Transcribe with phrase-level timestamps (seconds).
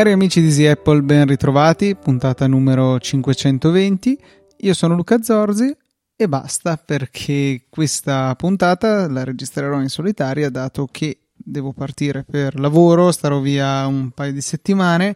[0.00, 4.18] Cari amici di Easy Apple, ben ritrovati, puntata numero 520.
[4.58, 5.76] Io sono Luca Zorzi
[6.16, 13.12] e basta perché questa puntata la registrerò in solitaria dato che devo partire per lavoro,
[13.12, 15.14] starò via un paio di settimane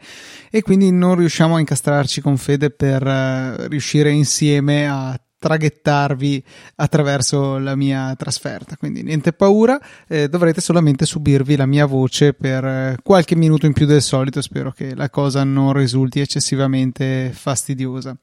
[0.51, 6.43] e quindi non riusciamo a incastrarci con Fede per uh, riuscire insieme a traghettarvi
[6.77, 8.77] attraverso la mia trasferta.
[8.79, 13.75] Quindi niente paura, eh, dovrete solamente subirvi la mia voce per eh, qualche minuto in
[13.75, 14.41] più del solito.
[14.41, 18.17] Spero che la cosa non risulti eccessivamente fastidiosa.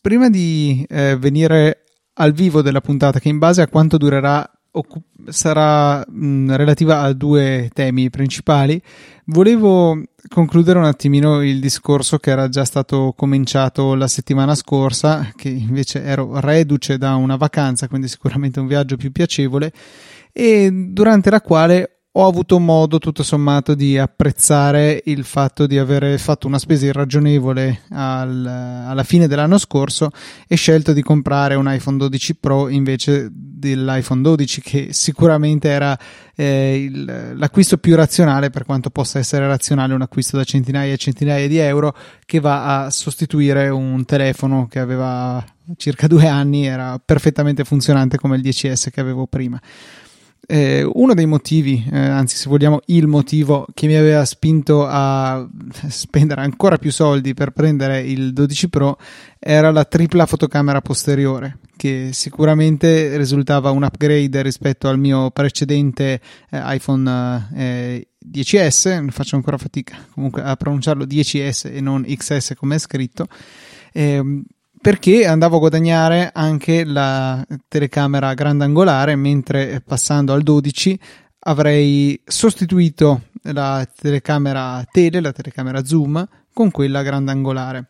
[0.00, 1.82] Prima di eh, venire
[2.14, 4.48] al vivo della puntata, che in base a quanto durerà
[5.28, 8.80] sarà mh, relativa a due temi principali.
[9.26, 15.48] Volevo concludere un attimino il discorso che era già stato cominciato la settimana scorsa, che
[15.48, 19.72] invece ero reduce da una vacanza, quindi sicuramente un viaggio più piacevole,
[20.32, 26.16] e durante la quale ho avuto modo tutto sommato di apprezzare il fatto di aver
[26.20, 30.10] fatto una spesa irragionevole al, alla fine dell'anno scorso
[30.46, 35.98] e scelto di comprare un iPhone 12 Pro invece dell'iPhone 12 che sicuramente era
[36.36, 40.98] eh, il, l'acquisto più razionale per quanto possa essere razionale un acquisto da centinaia e
[40.98, 45.44] centinaia di euro che va a sostituire un telefono che aveva
[45.76, 49.60] circa due anni era perfettamente funzionante come il 10S che avevo prima
[50.46, 55.46] eh, uno dei motivi, eh, anzi se vogliamo il motivo che mi aveva spinto a
[55.88, 58.98] spendere ancora più soldi per prendere il 12 Pro
[59.38, 66.20] era la tripla fotocamera posteriore, che sicuramente risultava un upgrade rispetto al mio precedente
[66.50, 72.76] eh, iPhone 10S, eh, faccio ancora fatica comunque a pronunciarlo 10S e non XS come
[72.76, 73.26] è scritto.
[73.92, 74.42] Eh,
[74.84, 81.00] perché andavo a guadagnare anche la telecamera grandangolare, mentre passando al 12
[81.46, 87.86] avrei sostituito la telecamera tele, la telecamera zoom, con quella grandangolare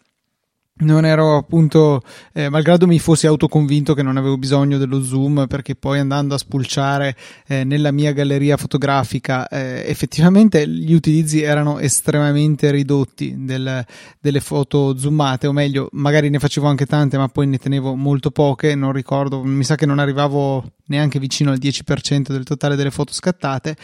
[0.77, 2.03] non ero appunto,
[2.33, 6.39] eh, malgrado mi fossi autoconvinto che non avevo bisogno dello zoom, perché poi andando a
[6.39, 13.87] spulciare eh, nella mia galleria fotografica, eh, effettivamente gli utilizzi erano estremamente ridotti del,
[14.19, 18.33] delle foto zoomate, o meglio, magari ne facevo anche tante, ma poi ne tenevo molto
[18.33, 22.91] poche, non ricordo, mi sa che non arrivavo neanche vicino al 10% del totale delle
[22.91, 23.77] foto scattate,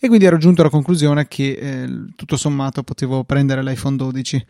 [0.00, 4.46] e quindi ero giunto alla conclusione che eh, tutto sommato potevo prendere l'iPhone 12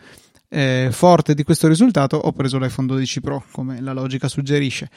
[0.52, 4.90] eh, forte di questo risultato ho preso l'iPhone 12 Pro, come la logica suggerisce.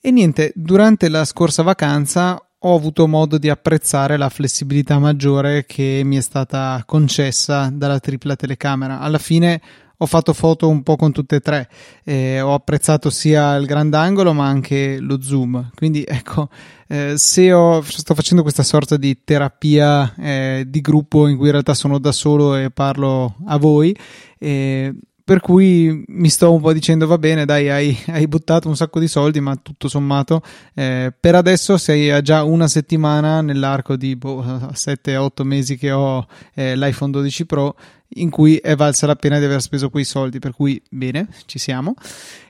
[0.00, 6.02] E niente, durante la scorsa vacanza ho avuto modo di apprezzare la flessibilità maggiore che
[6.04, 9.00] mi è stata concessa dalla tripla telecamera.
[9.00, 9.60] Alla fine
[10.00, 11.68] ho fatto foto un po' con tutte e tre,
[12.04, 15.70] eh, ho apprezzato sia il grandangolo ma anche lo zoom.
[15.74, 16.48] Quindi ecco,
[16.86, 21.52] eh, se ho, sto facendo questa sorta di terapia eh, di gruppo in cui in
[21.52, 23.96] realtà sono da solo e parlo a voi,
[24.38, 24.94] eh,
[25.28, 28.98] per cui mi sto un po' dicendo va bene dai hai, hai buttato un sacco
[28.98, 30.40] di soldi ma tutto sommato
[30.72, 36.26] eh, per adesso sei a già una settimana nell'arco di boh, 7-8 mesi che ho
[36.54, 37.76] eh, l'iPhone 12 Pro
[38.14, 40.38] in cui è valsa la pena di aver speso quei soldi.
[40.38, 41.92] Per cui bene ci siamo.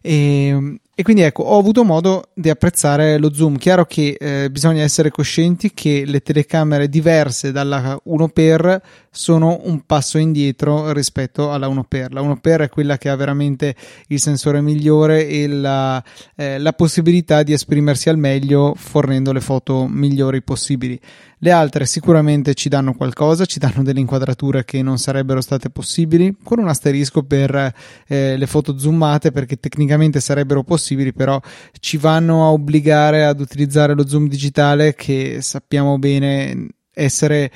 [0.00, 3.56] E, e quindi ecco, ho avuto modo di apprezzare lo zoom.
[3.56, 10.18] Chiaro che eh, bisogna essere coscienti che le telecamere diverse dalla 1x sono un passo
[10.18, 12.06] indietro rispetto alla 1x.
[12.10, 13.76] La 1x è quella che ha veramente
[14.08, 16.02] il sensore migliore e la,
[16.34, 20.98] eh, la possibilità di esprimersi al meglio fornendo le foto migliori possibili.
[21.40, 26.36] Le altre sicuramente ci danno qualcosa, ci danno delle inquadrature che non sarebbero state possibili,
[26.42, 27.72] con un asterisco per
[28.08, 31.40] eh, le foto zoomate perché tecnicamente sarebbero possibili, però
[31.78, 37.52] ci vanno a obbligare ad utilizzare lo zoom digitale che sappiamo bene essere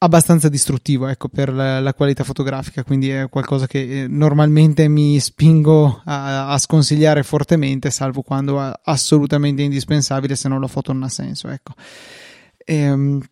[0.00, 5.18] abbastanza distruttivo ecco, per la, la, qualità fotografica, quindi è qualcosa che eh, normalmente mi
[5.18, 11.04] spingo a, a sconsigliare fortemente, salvo quando è assolutamente indispensabile, se no la foto non
[11.04, 11.48] ha senso.
[11.48, 11.72] Ecco.
[12.68, 13.22] Ehm,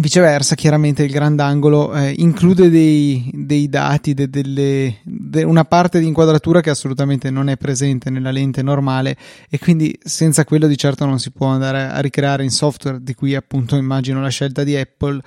[0.00, 6.06] Viceversa, chiaramente il grandangolo eh, include dei, dei dati, de, delle, de una parte di
[6.06, 9.16] inquadratura che assolutamente non è presente nella lente normale
[9.50, 13.12] e quindi senza quello di certo non si può andare a ricreare in software, di
[13.14, 15.20] cui appunto immagino la scelta di Apple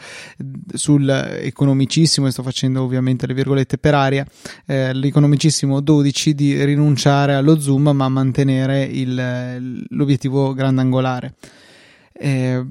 [0.74, 4.26] sul economicissimo, e sto facendo ovviamente le virgolette per aria,
[4.66, 11.34] eh, l'economicissimo 12 di rinunciare allo zoom ma mantenere il, l'obiettivo grandangolare.
[12.14, 12.66] Eh,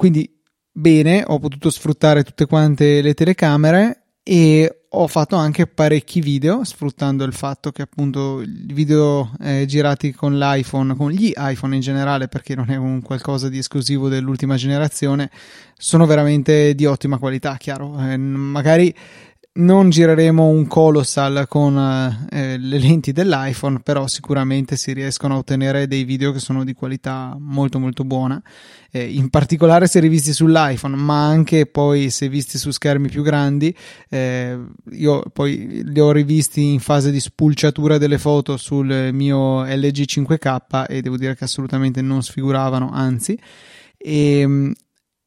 [0.00, 0.26] quindi
[0.72, 7.22] bene, ho potuto sfruttare tutte quante le telecamere e ho fatto anche parecchi video sfruttando
[7.24, 12.28] il fatto che appunto i video eh, girati con l'iPhone, con gli iPhone in generale,
[12.28, 15.30] perché non è un qualcosa di esclusivo dell'ultima generazione,
[15.76, 17.98] sono veramente di ottima qualità, chiaro.
[17.98, 18.94] Eh, magari
[19.52, 21.76] non gireremo un colossal con
[22.30, 26.72] eh, le lenti dell'iPhone, però sicuramente si riescono a ottenere dei video che sono di
[26.72, 28.40] qualità molto molto buona,
[28.92, 33.76] eh, in particolare se rivisti sull'iPhone, ma anche poi se visti su schermi più grandi.
[34.08, 34.56] Eh,
[34.92, 40.84] io poi li ho rivisti in fase di spulciatura delle foto sul mio LG 5K
[40.88, 43.36] e devo dire che assolutamente non sfiguravano, anzi.
[43.96, 44.74] E,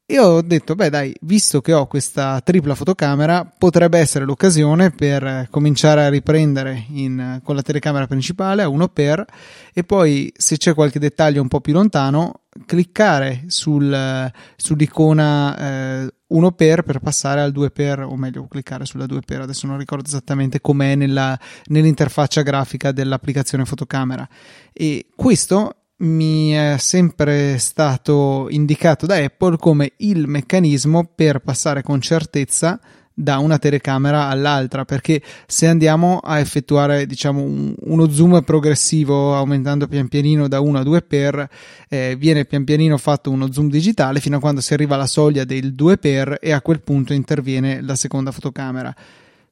[0.06, 5.48] e ho detto, beh dai, visto che ho questa tripla fotocamera, potrebbe essere l'occasione per
[5.48, 9.24] cominciare a riprendere in, con la telecamera principale a 1x
[9.72, 15.58] e poi se c'è qualche dettaglio un po' più lontano, cliccare sul, sull'icona
[16.04, 20.60] eh, 1x per passare al 2x o meglio cliccare sulla 2x adesso non ricordo esattamente
[20.60, 24.28] com'è nella, nell'interfaccia grafica dell'applicazione fotocamera.
[24.70, 32.00] E questo mi è sempre stato indicato da Apple come il meccanismo per passare con
[32.00, 32.80] certezza
[33.16, 39.86] da una telecamera all'altra perché se andiamo a effettuare diciamo un, uno zoom progressivo aumentando
[39.86, 41.48] pian pianino da 1 a 2 per
[41.88, 45.44] eh, viene pian pianino fatto uno zoom digitale fino a quando si arriva alla soglia
[45.44, 48.92] del 2 per e a quel punto interviene la seconda fotocamera.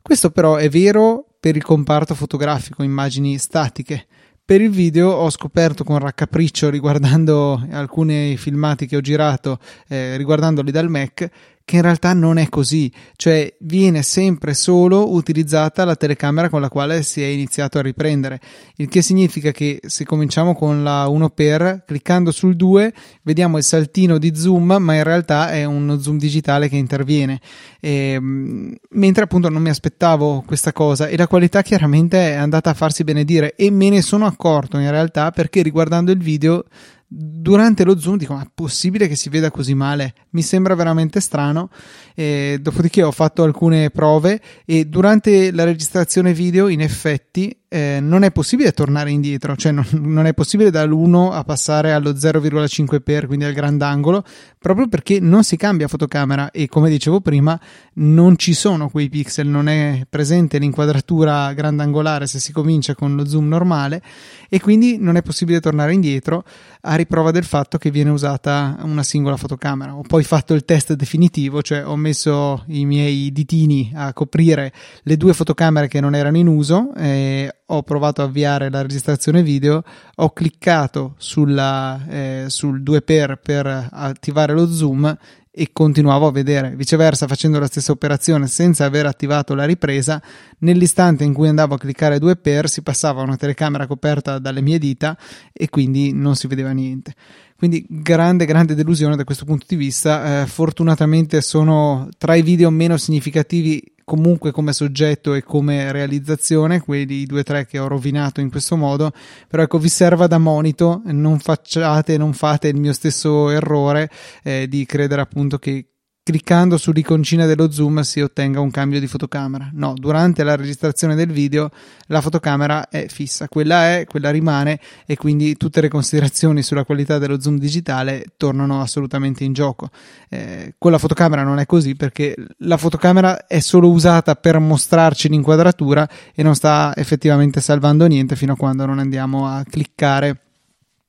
[0.02, 4.06] Questo però è vero per il comparto fotografico immagini statiche
[4.44, 9.58] per il video ho scoperto con raccapriccio riguardando alcuni filmati che ho girato
[9.88, 11.30] eh, riguardandoli dal Mac
[11.64, 16.68] che in realtà non è così, cioè viene sempre solo utilizzata la telecamera con la
[16.68, 18.40] quale si è iniziato a riprendere,
[18.76, 22.92] il che significa che se cominciamo con la 1x, cliccando sul 2,
[23.22, 27.40] vediamo il saltino di zoom, ma in realtà è uno zoom digitale che interviene,
[27.80, 32.70] e, ehm, mentre appunto non mi aspettavo questa cosa e la qualità chiaramente è andata
[32.70, 36.64] a farsi benedire e me ne sono accorto in realtà perché riguardando il video
[37.14, 40.14] durante lo zoom dico ma è possibile che si veda così male?
[40.30, 41.70] Mi sembra veramente strano.
[42.14, 48.22] E dopodiché ho fatto alcune prove e durante la registrazione video in effetti eh, non
[48.22, 53.26] è possibile tornare indietro, cioè non, non, è possibile dall'1 a passare allo 0,5 per,
[53.26, 54.22] quindi al grandangolo,
[54.58, 57.58] proprio perché non si cambia fotocamera e come dicevo prima
[57.94, 63.24] non ci sono quei pixel, non è presente l'inquadratura grandangolare se si comincia con lo
[63.24, 64.02] zoom normale
[64.50, 66.44] e quindi non è possibile tornare indietro
[66.82, 69.96] a riprova del fatto che viene usata una singola fotocamera.
[69.96, 75.16] Ho poi fatto il test definitivo, cioè ho messo i miei ditini a coprire le
[75.16, 79.82] due fotocamere che non erano in uso e ho provato a avviare la registrazione video,
[80.16, 85.16] ho cliccato sulla, eh, sul 2x per attivare lo zoom
[85.54, 86.74] e continuavo a vedere.
[86.74, 90.20] Viceversa, facendo la stessa operazione senza aver attivato la ripresa,
[90.58, 95.16] nell'istante in cui andavo a cliccare 2x si passava una telecamera coperta dalle mie dita
[95.52, 97.14] e quindi non si vedeva niente.
[97.56, 100.42] Quindi grande, grande delusione da questo punto di vista.
[100.42, 107.24] Eh, fortunatamente sono tra i video meno significativi comunque come soggetto e come realizzazione, quelli
[107.24, 109.12] due o tre che ho rovinato in questo modo,
[109.48, 114.10] però ecco vi serva da monito, non facciate, non fate il mio stesso errore
[114.42, 115.91] eh, di credere appunto che
[116.24, 119.70] cliccando sull'iconcina dello zoom si ottenga un cambio di fotocamera.
[119.72, 121.70] No, durante la registrazione del video
[122.06, 127.18] la fotocamera è fissa, quella è, quella rimane e quindi tutte le considerazioni sulla qualità
[127.18, 129.90] dello zoom digitale tornano assolutamente in gioco.
[130.28, 135.28] Eh, con la fotocamera non è così perché la fotocamera è solo usata per mostrarci
[135.28, 140.40] l'inquadratura e non sta effettivamente salvando niente fino a quando non andiamo a cliccare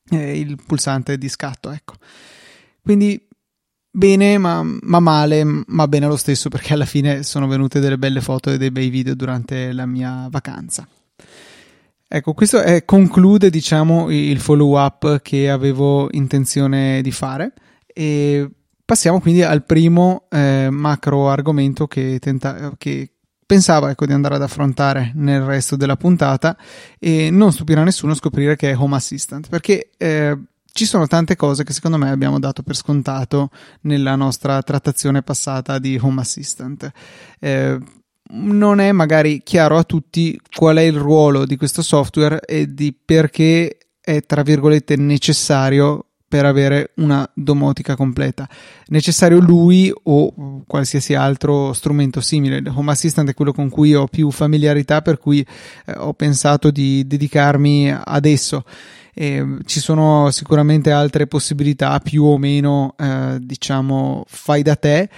[0.10, 1.96] eh, il pulsante di scatto, ecco.
[2.82, 3.28] Quindi
[3.96, 8.22] bene, ma, ma, male, ma bene lo stesso perché alla fine sono venute delle belle
[8.22, 10.88] foto e dei bei video durante la mia vacanza.
[12.08, 17.54] Ecco, questo è, conclude, diciamo, il follow up che avevo intenzione di fare
[17.86, 18.50] e
[18.84, 23.12] passiamo quindi al primo eh, macro argomento che, tenta- che
[23.46, 26.58] pensavo ecco, di andare ad affrontare nel resto della puntata
[27.00, 30.38] e non stupirà nessuno scoprire che è Home Assistant perché eh,
[30.74, 33.51] ci sono tante cose che secondo me abbiamo dato per scontato
[33.82, 36.92] nella nostra trattazione passata di Home Assistant.
[37.39, 37.77] Eh,
[38.32, 42.92] non è magari chiaro a tutti qual è il ruolo di questo software e di
[42.94, 48.50] perché è tra virgolette necessario per avere una domotica completa.
[48.88, 52.63] Necessario lui o qualsiasi altro strumento simile.
[52.74, 55.46] Home Assistant è quello con cui ho più familiarità, per cui
[55.86, 58.63] eh, ho pensato di dedicarmi ad esso.
[59.13, 65.10] E ci sono sicuramente altre possibilità più o meno, eh, diciamo, fai da te.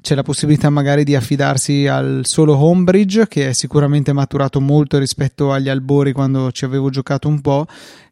[0.00, 5.50] C'è la possibilità magari di affidarsi al solo Homebridge che è sicuramente maturato molto rispetto
[5.50, 7.66] agli albori quando ci avevo giocato un po'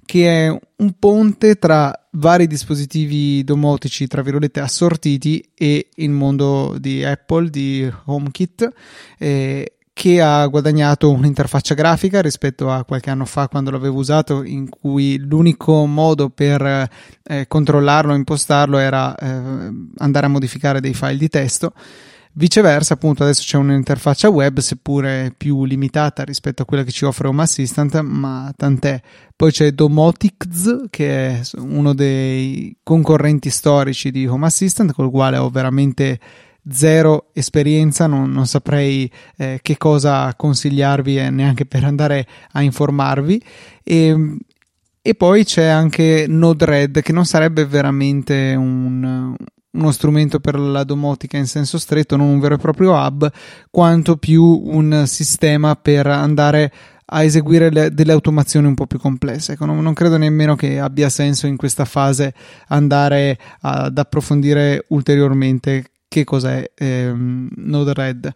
[0.09, 7.05] che è un ponte tra vari dispositivi domotici tra virgolette assortiti e il mondo di
[7.05, 8.73] Apple di HomeKit.
[9.19, 14.69] Eh, che ha guadagnato un'interfaccia grafica rispetto a qualche anno fa quando l'avevo usato in
[14.69, 16.89] cui l'unico modo per
[17.25, 21.73] eh, controllarlo impostarlo era eh, andare a modificare dei file di testo
[22.35, 27.27] Viceversa, appunto, adesso c'è un'interfaccia web, seppure più limitata rispetto a quella che ci offre
[27.27, 29.01] Home Assistant, ma tant'è.
[29.35, 35.51] Poi c'è Domotics, che è uno dei concorrenti storici di Home Assistant, col quale ho
[35.51, 36.21] veramente
[36.71, 43.43] zero esperienza, non, non saprei eh, che cosa consigliarvi e neanche per andare a informarvi.
[43.83, 44.37] E,
[45.01, 49.35] e poi c'è anche Node-RED, che non sarebbe veramente un,
[49.71, 53.31] uno strumento per la domotica in senso stretto, non un vero e proprio hub,
[53.71, 56.73] quanto più un sistema per andare
[57.11, 59.53] a eseguire le, delle automazioni un po' più complesse.
[59.53, 62.35] Ecco, non, non, credo nemmeno che abbia senso in questa fase
[62.69, 65.85] andare ad approfondire ulteriormente
[66.19, 68.35] che cos'è ehm, Node-RED.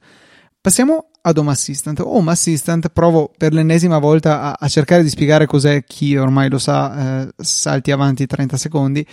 [0.60, 2.00] Passiamo ad Home Assistant.
[2.00, 6.58] Home Assistant provo per l'ennesima volta a, a cercare di spiegare cos'è, chi ormai lo
[6.58, 9.06] sa, eh, salti avanti 30 secondi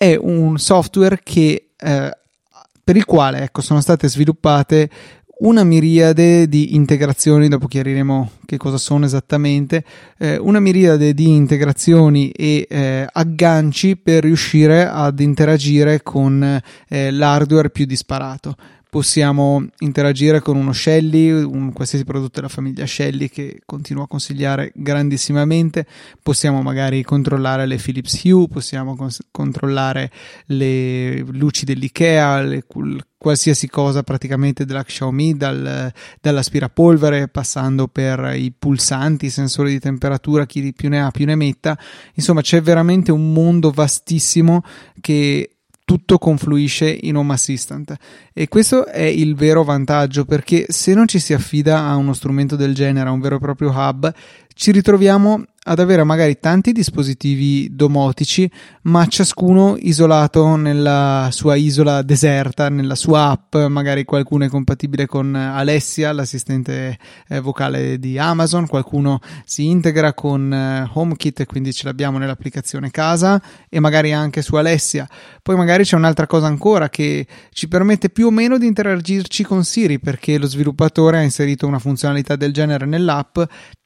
[0.00, 2.16] è un software che, eh,
[2.84, 4.88] per il quale ecco, sono state sviluppate
[5.40, 9.84] una miriade di integrazioni, dopo chiariremo che cosa sono esattamente,
[10.18, 17.70] eh, una miriade di integrazioni e eh, agganci per riuscire ad interagire con eh, l'hardware
[17.70, 18.56] più disparato
[18.90, 24.72] possiamo interagire con uno Shelly, un qualsiasi prodotto della famiglia Shelly che continuo a consigliare
[24.74, 25.86] grandissimamente,
[26.22, 30.10] possiamo magari controllare le Philips Hue, possiamo cons- controllare
[30.46, 32.64] le luci dell'IKEA, le,
[33.18, 40.46] qualsiasi cosa praticamente della Xiaomi, dal, dall'aspirapolvere passando per i pulsanti, i sensori di temperatura,
[40.46, 41.78] chi più ne ha più ne metta,
[42.14, 44.62] insomma c'è veramente un mondo vastissimo
[45.00, 45.57] che
[45.88, 47.96] tutto confluisce in Home Assistant.
[48.34, 52.56] E questo è il vero vantaggio perché se non ci si affida a uno strumento
[52.56, 54.12] del genere, a un vero e proprio hub,
[54.58, 58.50] ci ritroviamo ad avere magari tanti dispositivi domotici,
[58.82, 65.34] ma ciascuno isolato nella sua isola deserta, nella sua app, magari qualcuno è compatibile con
[65.34, 66.98] Alessia, l'assistente
[67.28, 73.40] eh, vocale di Amazon, qualcuno si integra con eh, HomeKit quindi ce l'abbiamo nell'applicazione casa
[73.68, 75.06] e magari anche su Alessia.
[75.42, 79.62] Poi magari c'è un'altra cosa ancora che ci permette più o meno di interagirci con
[79.64, 83.38] Siri perché lo sviluppatore ha inserito una funzionalità del genere nell'app,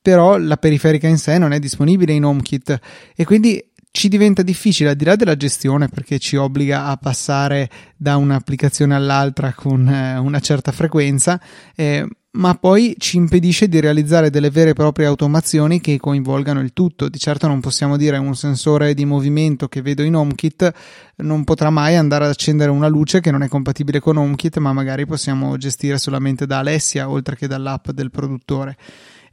[0.02, 2.78] però la periferica in sé non è disponibile in HomeKit
[3.16, 7.68] e quindi ci diventa difficile al di là della gestione perché ci obbliga a passare
[7.96, 11.38] da un'applicazione all'altra con eh, una certa frequenza,
[11.74, 16.72] eh, ma poi ci impedisce di realizzare delle vere e proprie automazioni che coinvolgano il
[16.72, 17.08] tutto.
[17.08, 20.72] Di certo non possiamo dire un sensore di movimento che vedo in HomeKit
[21.16, 24.72] non potrà mai andare ad accendere una luce che non è compatibile con HomeKit, ma
[24.72, 28.76] magari possiamo gestire solamente da Alessia oltre che dall'app del produttore.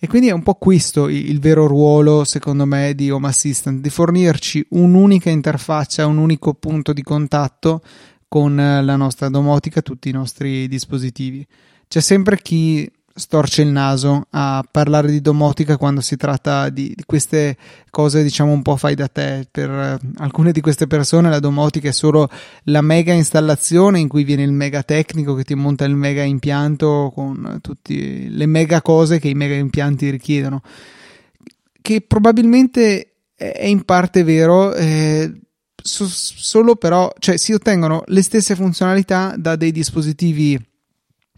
[0.02, 3.90] E quindi è un po' questo il vero ruolo, secondo me, di Home Assistant, di
[3.90, 7.82] fornirci un'unica interfaccia, un unico punto di contatto
[8.30, 11.46] con la nostra domotica, tutti i nostri dispositivi.
[11.88, 17.04] C'è sempre chi storce il naso a parlare di domotica quando si tratta di, di,
[17.06, 17.58] queste
[17.90, 19.46] cose diciamo un po' fai da te.
[19.52, 22.30] Per uh, alcune di queste persone la domotica è solo
[22.64, 27.12] la mega installazione in cui viene il mega tecnico che ti monta il mega impianto
[27.14, 30.62] con tutte le mega cose che i mega impianti richiedono
[31.82, 35.32] che probabilmente è in parte vero eh,
[35.76, 40.69] so, solo però cioè si ottengono le stesse funzionalità da dei dispositivi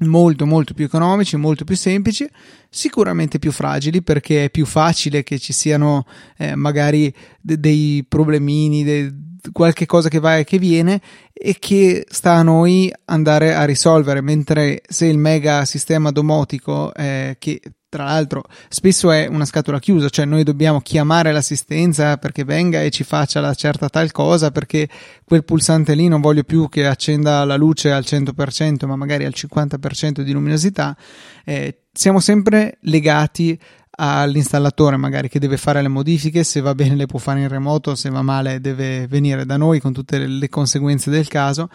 [0.08, 2.28] molto molto più economici, molto più semplici,
[2.70, 6.06] sicuramente più fragili perché è più facile che ci siano
[6.38, 9.14] eh, magari de- dei problemini, de-
[9.52, 11.02] qualche cosa che va e che viene
[11.34, 17.38] e che sta a noi andare a risolvere, mentre se il mega sistema domotico eh,
[17.40, 17.60] che
[17.92, 22.90] tra l'altro spesso è una scatola chiusa, cioè noi dobbiamo chiamare l'assistenza perché venga e
[22.90, 24.88] ci faccia la certa tal cosa perché
[25.26, 29.34] quel pulsante lì non voglio più che accenda la luce al 100% ma magari al
[29.36, 30.96] 50% di luminosità,
[31.44, 33.60] eh, siamo sempre legati
[33.98, 37.94] all'installatore magari che deve fare le modifiche, se va bene le può fare in remoto,
[37.96, 41.68] se va male deve venire da noi con tutte le conseguenze del caso.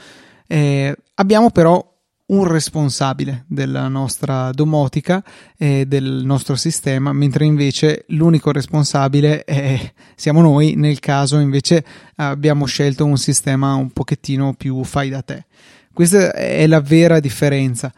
[0.47, 1.96] Eh, abbiamo però
[2.27, 5.23] un responsabile della nostra domotica
[5.57, 11.85] e del nostro sistema, mentre invece l'unico responsabile è, siamo noi nel caso invece
[12.17, 15.45] abbiamo scelto un sistema un pochettino più fai da te.
[15.93, 17.93] Questa è la vera differenza.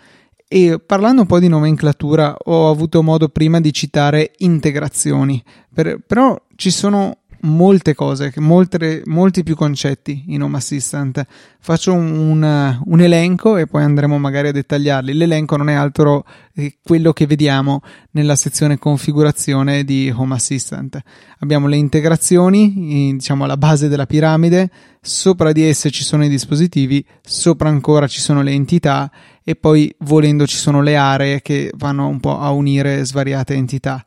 [0.47, 5.43] E parlando un po' di nomenclatura, ho avuto modo prima di citare integrazioni,
[5.73, 11.25] per, però ci sono molte cose, molte, molti più concetti in Home Assistant.
[11.61, 15.13] Faccio un, un, un, elenco e poi andremo magari a dettagliarli.
[15.13, 21.01] L'elenco non è altro che quello che vediamo nella sezione configurazione di Home Assistant.
[21.41, 27.05] Abbiamo le integrazioni, diciamo alla base della piramide, sopra di esse ci sono i dispositivi,
[27.23, 29.11] sopra ancora ci sono le entità
[29.45, 34.05] e poi volendo ci sono le aree che vanno un po' a unire svariate entità.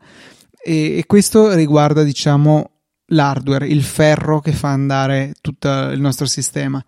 [0.63, 2.69] E questo riguarda, diciamo,
[3.11, 6.83] l'hardware, il ferro che fa andare tutto il nostro sistema.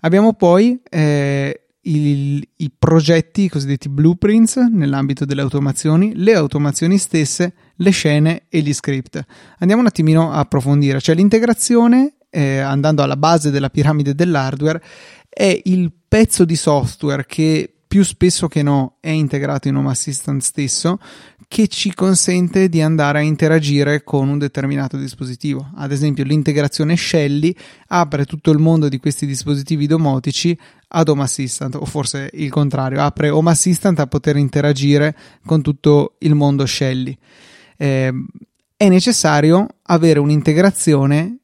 [0.00, 7.54] Abbiamo poi eh, il, i progetti, i cosiddetti blueprints nell'ambito delle automazioni, le automazioni stesse,
[7.76, 9.22] le scene e gli script.
[9.58, 14.82] Andiamo un attimino a approfondire, cioè l'integrazione, eh, andando alla base della piramide dell'hardware,
[15.28, 20.42] è il pezzo di software che più spesso che no è integrato in Home Assistant
[20.42, 20.98] stesso
[21.48, 25.70] che ci consente di andare a interagire con un determinato dispositivo.
[25.76, 27.54] Ad esempio, l'integrazione Shelly
[27.88, 30.58] apre tutto il mondo di questi dispositivi domotici
[30.88, 36.16] ad Home Assistant, o forse il contrario, apre Home Assistant a poter interagire con tutto
[36.18, 37.16] il mondo Shelly.
[37.76, 38.12] Eh,
[38.76, 41.38] è necessario avere un'integrazione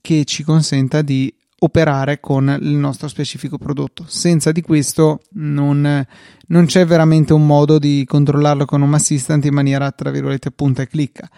[0.00, 1.32] che ci consenta di
[1.66, 4.04] operare con il nostro specifico prodotto.
[4.08, 6.06] Senza di questo non,
[6.46, 10.82] non c'è veramente un modo di controllarlo con un assistant in maniera tra virgolette punta
[10.82, 11.28] e clicca.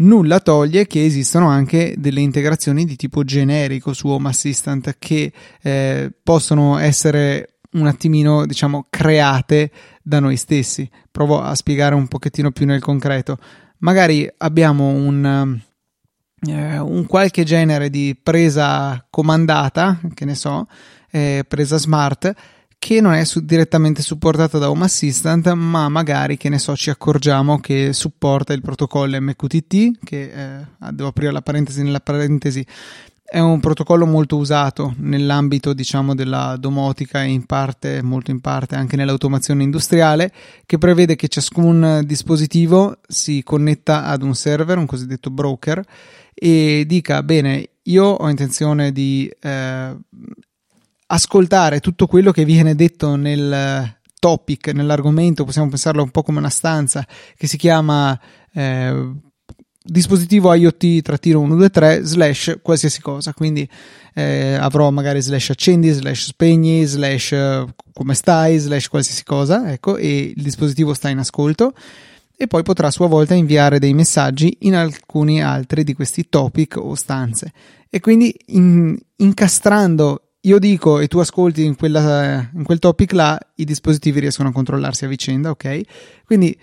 [0.00, 6.12] Nulla toglie che esistono anche delle integrazioni di tipo generico su Home Assistant che eh,
[6.22, 9.70] possono essere un attimino, diciamo, create
[10.02, 10.88] da noi stessi.
[11.10, 13.38] Provo a spiegare un pochettino più nel concreto.
[13.78, 15.60] Magari abbiamo un,
[16.46, 20.66] eh, un qualche genere di presa comandata, che ne so,
[21.10, 22.32] eh, presa smart,
[22.78, 26.90] che non è su- direttamente supportata da Home Assistant, ma magari, che ne so, ci
[26.90, 32.64] accorgiamo che supporta il protocollo MQTT, che eh, ah, devo aprire la parentesi nella parentesi,
[33.30, 38.74] è un protocollo molto usato nell'ambito, diciamo, della domotica e in parte, molto in parte,
[38.74, 40.32] anche nell'automazione industriale,
[40.64, 45.84] che prevede che ciascun dispositivo si connetta ad un server, un cosiddetto broker,
[46.32, 49.96] e dica bene io ho intenzione di eh,
[51.06, 56.48] ascoltare tutto quello che viene detto nel topic, nell'argomento, possiamo pensarlo un po' come una
[56.48, 58.18] stanza che si chiama
[58.52, 59.12] eh,
[59.90, 63.68] dispositivo IoT-123 slash qualsiasi cosa, quindi
[64.14, 67.34] eh, avrò magari slash accendi, slash spegni, slash
[67.92, 71.72] come stai, slash qualsiasi cosa, ecco, e il dispositivo sta in ascolto
[72.36, 76.76] e poi potrà a sua volta inviare dei messaggi in alcuni altri di questi topic
[76.76, 77.52] o stanze.
[77.90, 83.38] E quindi in, incastrando io dico e tu ascolti in, quella, in quel topic là,
[83.56, 85.80] i dispositivi riescono a controllarsi a vicenda, ok?
[86.24, 86.56] Quindi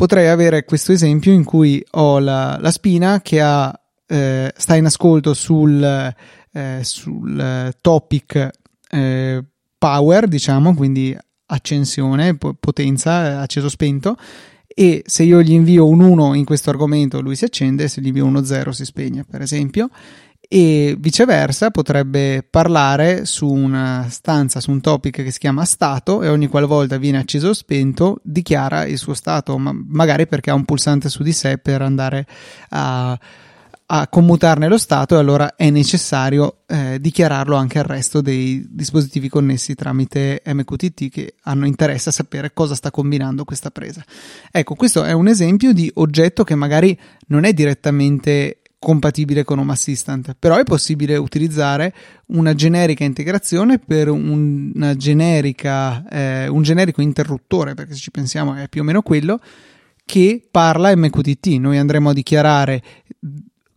[0.00, 3.70] potrei avere questo esempio in cui ho la, la spina che ha,
[4.06, 6.14] eh, sta in ascolto sul,
[6.52, 8.48] eh, sul topic
[8.92, 9.44] eh,
[9.76, 14.16] power, diciamo, quindi accensione, potenza, acceso spento
[14.66, 18.06] e se io gli invio un 1 in questo argomento lui si accende, se gli
[18.06, 19.90] invio uno 0 si spegne per esempio
[20.52, 26.28] e viceversa potrebbe parlare su una stanza, su un topic che si chiama stato e
[26.28, 30.64] ogni qualvolta viene acceso o spento dichiara il suo stato, ma magari perché ha un
[30.64, 32.26] pulsante su di sé per andare
[32.70, 33.16] a
[33.92, 39.28] a commutarne lo stato e allora è necessario eh, dichiararlo anche al resto dei dispositivi
[39.28, 44.04] connessi tramite MQTT che hanno interesse a sapere cosa sta combinando questa presa.
[44.52, 49.72] Ecco, questo è un esempio di oggetto che magari non è direttamente compatibile con Home
[49.72, 51.94] Assistant, però è possibile utilizzare
[52.28, 58.68] una generica integrazione per una generica, eh, un generico interruttore, perché se ci pensiamo è
[58.68, 59.38] più o meno quello,
[60.06, 61.58] che parla MQTT.
[61.58, 62.82] Noi andremo a dichiarare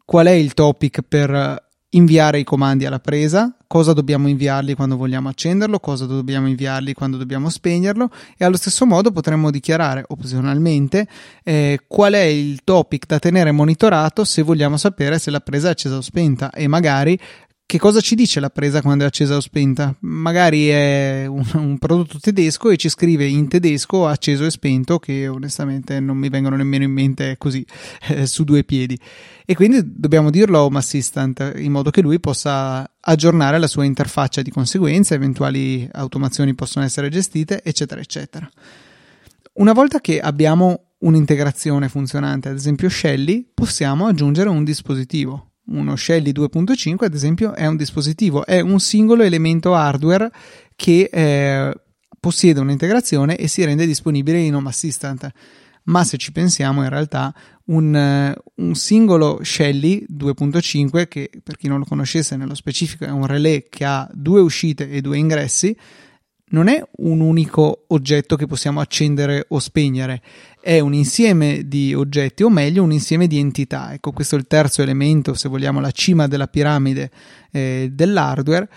[0.06, 5.30] qual è il topic per inviare i comandi alla presa, cosa dobbiamo inviargli quando vogliamo
[5.30, 11.08] accenderlo, cosa dobbiamo inviargli quando dobbiamo spegnerlo e allo stesso modo potremmo dichiarare opzionalmente
[11.44, 15.72] eh, qual è il topic da tenere monitorato se vogliamo sapere se la presa è
[15.72, 17.18] accesa o spenta e magari
[17.66, 19.96] che cosa ci dice la presa quando è accesa o spenta?
[20.02, 25.28] Magari è un, un, prodotto tedesco e ci scrive in tedesco acceso e spento, che
[25.28, 27.66] onestamente non mi vengono nemmeno in mente così
[28.10, 29.00] eh, su due piedi.
[29.46, 33.86] E quindi dobbiamo dirlo a Home Assistant in modo che lui possa aggiornare la sua
[33.86, 38.48] interfaccia di conseguenza, eventuali automazioni possono essere gestite, eccetera, eccetera.
[39.54, 46.32] Una volta che abbiamo un'integrazione funzionante, ad esempio Shelly, possiamo aggiungere un dispositivo Uno Shelly
[46.32, 50.30] 2.5, ad esempio, è un dispositivo, è un singolo elemento hardware
[50.76, 51.74] che eh,
[52.20, 55.32] possiede un'integrazione e si rende disponibile in Home Assistant.
[55.86, 57.34] Ma se ci pensiamo, in realtà
[57.66, 63.26] un, un singolo Shelly 2.5, che per chi non lo conoscesse nello specifico è un
[63.26, 65.76] relay che ha due uscite e due ingressi,
[66.54, 70.22] non è un unico oggetto che possiamo accendere o spegnere,
[70.62, 73.92] è un insieme di oggetti, o meglio, un insieme di entità.
[73.94, 77.12] Ecco, questo è il terzo elemento, se vogliamo, la cima della piramide
[77.52, 78.70] eh, dell'hardware,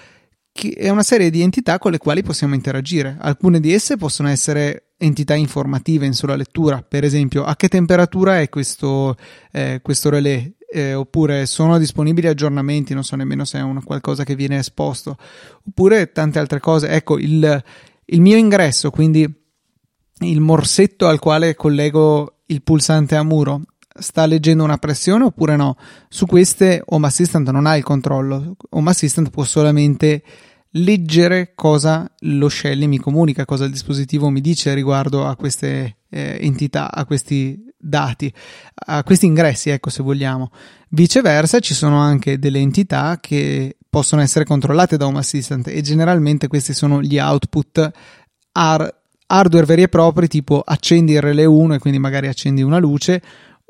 [0.53, 3.17] che è una serie di entità con le quali possiamo interagire.
[3.21, 8.41] Alcune di esse possono essere entità informative in sola lettura, per esempio, a che temperatura
[8.41, 9.17] è questo,
[9.53, 10.51] eh, questo relè?
[10.69, 15.17] Eh, oppure sono disponibili aggiornamenti, non so nemmeno se è una qualcosa che viene esposto,
[15.67, 16.89] oppure tante altre cose.
[16.89, 17.63] Ecco, il,
[18.07, 19.45] il mio ingresso, quindi
[20.21, 23.63] il morsetto al quale collego il pulsante a muro,
[23.99, 25.77] sta leggendo una pressione oppure no?
[26.09, 30.23] Su queste Home Assistant non ha il controllo, Home Assistant può solamente
[30.71, 36.39] leggere cosa lo Shelly mi comunica, cosa il dispositivo mi dice riguardo a queste eh,
[36.41, 38.33] entità, a questi dati,
[38.87, 40.51] a questi ingressi, ecco se vogliamo.
[40.91, 46.49] Viceversa ci sono anche delle entità che possono essere controllate da Home Assistant e generalmente
[46.49, 47.91] questi sono gli output
[48.53, 48.95] hard-
[49.27, 53.23] hardware veri e propri tipo accendi il relè 1 e quindi magari accendi una luce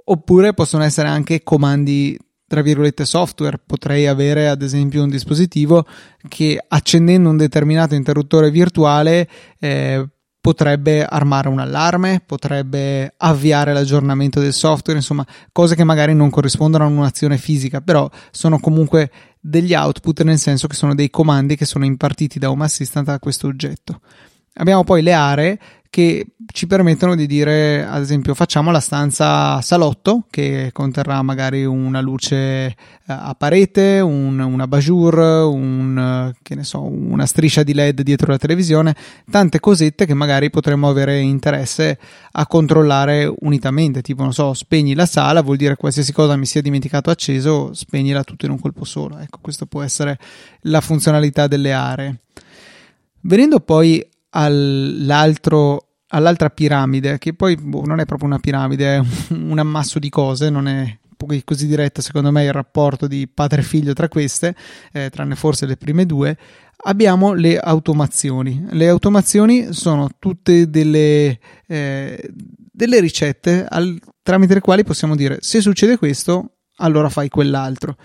[0.04, 5.86] oppure possono essere anche comandi tra virgolette software potrei avere ad esempio un dispositivo
[6.28, 10.06] che accendendo un determinato interruttore virtuale eh,
[10.46, 16.84] potrebbe armare un allarme, potrebbe avviare l'aggiornamento del software, insomma, cose che magari non corrispondono
[16.84, 21.64] a un'azione fisica, però sono comunque degli output nel senso che sono dei comandi che
[21.64, 24.00] sono impartiti da Home Assistant a questo oggetto.
[24.58, 25.58] Abbiamo poi le aree
[25.96, 32.00] che ci permettono di dire, ad esempio, facciamo la stanza salotto che conterrà magari una
[32.00, 32.74] luce eh,
[33.06, 38.94] a parete, un, una bajour, un, so, una striscia di LED dietro la televisione,
[39.30, 41.98] tante cosette che magari potremmo avere interesse
[42.32, 46.60] a controllare unitamente, tipo, non so, spegni la sala, vuol dire qualsiasi cosa mi sia
[46.60, 49.18] dimenticato acceso, spegnila tutto in un colpo solo.
[49.18, 50.18] Ecco, questa può essere
[50.62, 52.20] la funzionalità delle aree.
[53.20, 54.06] Venendo poi
[54.36, 59.02] all'altra piramide, che poi boh, non è proprio una piramide, è
[59.34, 60.98] un ammasso di cose, non è
[61.44, 64.54] così diretta secondo me il rapporto di padre e figlio tra queste,
[64.92, 66.36] eh, tranne forse le prime due,
[66.84, 68.66] abbiamo le automazioni.
[68.70, 75.60] Le automazioni sono tutte delle, eh, delle ricette al, tramite le quali possiamo dire se
[75.60, 77.96] succede questo, allora fai quell'altro.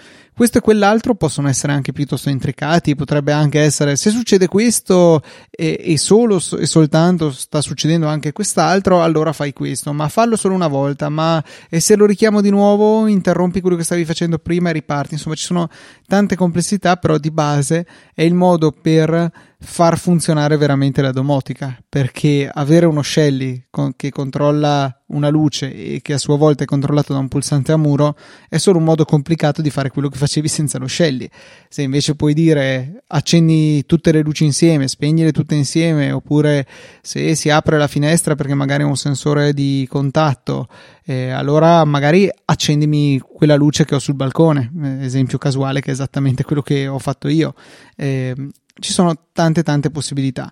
[0.41, 5.79] Questo e quell'altro possono essere anche piuttosto intricati, potrebbe anche essere se succede questo e,
[5.79, 10.67] e solo e soltanto sta succedendo anche quest'altro, allora fai questo, ma fallo solo una
[10.67, 14.73] volta, ma e se lo richiamo di nuovo interrompi quello che stavi facendo prima e
[14.73, 15.13] riparti.
[15.13, 15.69] Insomma, ci sono
[16.07, 19.31] tante complessità, però di base è il modo per
[19.63, 26.01] far funzionare veramente la domotica, perché avere uno Shelly con, che controlla una luce e
[26.01, 28.17] che a sua volta è controllato da un pulsante a muro
[28.49, 31.29] è solo un modo complicato di fare quello che facevi senza lo Shelly.
[31.67, 36.65] Se invece puoi dire accendi tutte le luci insieme, spegnile tutte insieme, oppure
[37.01, 40.67] se si apre la finestra perché magari è un sensore di contatto,
[41.03, 45.93] eh, allora magari accendimi quella luce che ho sul balcone, eh, esempio casuale che è
[45.93, 47.53] esattamente quello che ho fatto io.
[47.97, 48.33] Eh,
[48.79, 50.51] ci sono tante tante possibilità.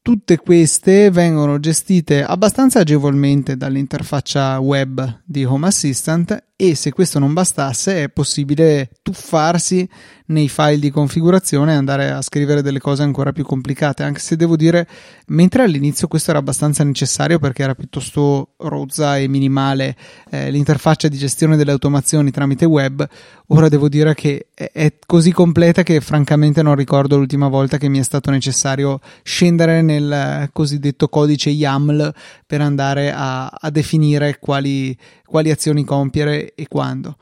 [0.00, 7.34] Tutte queste vengono gestite abbastanza agevolmente dall'interfaccia web di Home Assistant e se questo non
[7.34, 9.88] bastasse è possibile tuffarsi
[10.26, 14.34] nei file di configurazione e andare a scrivere delle cose ancora più complicate, anche se
[14.34, 14.86] devo dire,
[15.28, 19.96] mentre all'inizio questo era abbastanza necessario perché era piuttosto rozza e minimale
[20.30, 23.06] eh, l'interfaccia di gestione delle automazioni tramite web,
[23.46, 28.00] ora devo dire che è, così completa che francamente non ricordo l'ultima volta che mi
[28.00, 32.12] è stato necessario scendere nel cosiddetto codice YAML
[32.46, 34.96] per andare a, a definire quali,
[35.28, 37.16] quali azioni compiere e quando.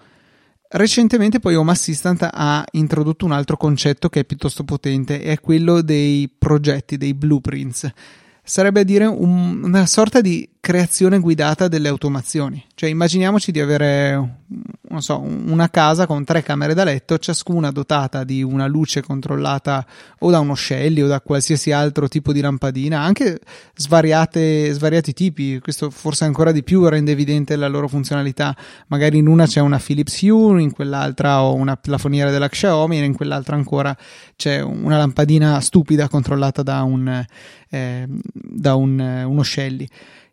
[0.68, 5.80] Recentemente poi Home Assistant ha introdotto un altro concetto che è piuttosto potente, è quello
[5.80, 7.88] dei progetti, dei blueprints.
[8.42, 12.60] Sarebbe a dire un, una sorta di creazione guidata delle automazioni.
[12.74, 14.40] Cioè, immaginiamoci di avere,
[14.98, 19.86] so, una casa con tre camere da letto, ciascuna dotata di una luce controllata
[20.18, 23.38] o da uno Shelly o da qualsiasi altro tipo di lampadina, anche
[23.76, 25.60] svariate, svariati tipi.
[25.60, 28.56] Questo forse ancora di più rende evidente la loro funzionalità.
[28.88, 33.04] Magari in una c'è una Philips Hue, in quell'altra ho una plafoniera della Xiaomi, e
[33.04, 33.96] in quell'altra ancora
[34.34, 37.24] c'è una lampadina stupida controllata da, un,
[37.68, 38.98] eh, da un,
[39.28, 39.88] uno Shelly.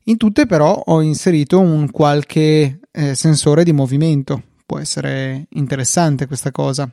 [0.05, 4.41] In tutte però ho inserito un qualche eh, sensore di movimento.
[4.65, 6.89] può essere interessante questa cosa.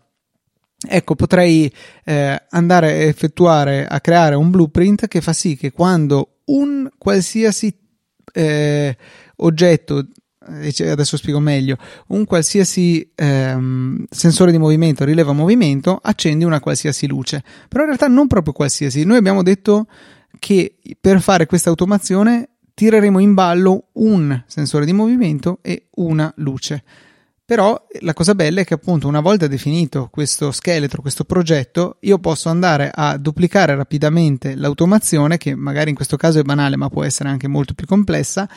[0.88, 1.72] Ecco, potrei
[2.04, 7.76] eh, andare a effettuare, a creare un blueprint che fa sì che quando un qualsiasi
[8.32, 8.96] eh,
[9.36, 10.06] oggetto
[10.42, 11.76] adesso spiego meglio,
[12.08, 17.42] un qualsiasi ehm, sensore di movimento rileva movimento, accendi una qualsiasi luce.
[17.68, 19.04] Però in realtà non proprio qualsiasi.
[19.04, 19.86] Noi abbiamo detto
[20.38, 26.82] che per fare questa automazione tireremo in ballo un sensore di movimento e una luce.
[27.50, 32.20] Però la cosa bella è che appunto una volta definito questo scheletro, questo progetto, io
[32.20, 37.02] posso andare a duplicare rapidamente l'automazione, che magari in questo caso è banale ma può
[37.02, 38.48] essere anche molto più complessa,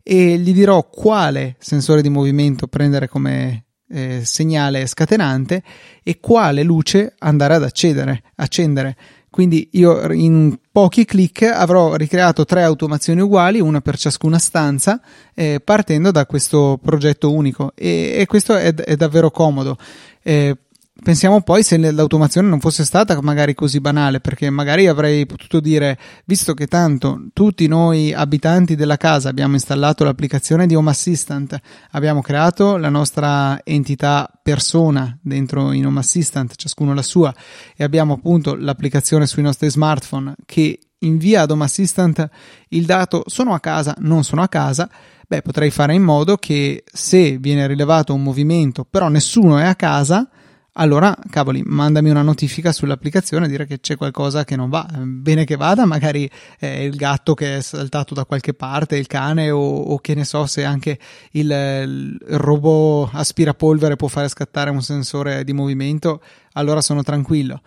[0.00, 5.62] e gli dirò quale sensore di movimento prendere come eh, segnale scatenante
[6.04, 8.96] e quale luce andare ad accedere, accendere.
[9.36, 14.98] Quindi io in pochi clic avrò ricreato tre automazioni uguali, una per ciascuna stanza,
[15.34, 17.72] eh, partendo da questo progetto unico.
[17.74, 19.76] E, e questo è, è, davvero comodo.
[20.22, 20.56] Eh,
[21.02, 25.98] Pensiamo poi se l'automazione non fosse stata magari così banale, perché magari avrei potuto dire,
[26.24, 31.56] visto che tanto tutti noi abitanti della casa abbiamo installato l'applicazione di Home Assistant,
[31.90, 37.32] abbiamo creato la nostra entità persona dentro in Home Assistant, ciascuno la sua,
[37.76, 42.26] e abbiamo appunto l'applicazione sui nostri smartphone che invia ad Home Assistant
[42.68, 44.88] il dato sono a casa, non sono a casa,
[45.28, 49.74] beh potrei fare in modo che se viene rilevato un movimento però nessuno è a
[49.74, 50.28] casa,
[50.78, 54.86] allora, cavoli, mandami una notifica sull'applicazione a dire che c'è qualcosa che non va.
[54.94, 59.50] Bene che vada, magari è il gatto che è saltato da qualche parte, il cane
[59.50, 60.98] o, o che ne so se anche
[61.32, 66.20] il, il robot aspirapolvere può fare scattare un sensore di movimento,
[66.52, 67.62] allora sono tranquillo.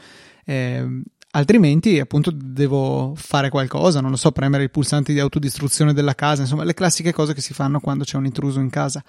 [0.45, 6.13] Eh, altrimenti appunto devo fare qualcosa, non lo so, premere il pulsante di autodistruzione della
[6.13, 9.03] casa, insomma le classiche cose che si fanno quando c'è un intruso in casa.